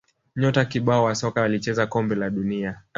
[0.35, 2.81] nyota kibao wa soka walicheza kombe la dunia